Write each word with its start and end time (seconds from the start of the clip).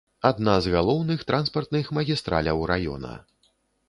Адна 0.27 0.53
з 0.65 0.71
галоўных 0.75 1.19
транспартных 1.31 1.91
магістраляў 1.97 2.65
раёна. 2.73 3.13